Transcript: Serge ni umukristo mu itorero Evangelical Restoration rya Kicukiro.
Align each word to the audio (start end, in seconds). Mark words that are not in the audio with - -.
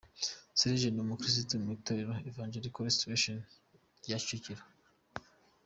Serge 0.59 0.87
ni 0.91 0.99
umukristo 1.03 1.53
mu 1.63 1.69
itorero 1.77 2.13
Evangelical 2.29 2.81
Restoration 2.89 3.37
rya 4.03 4.17
Kicukiro. 4.23 4.63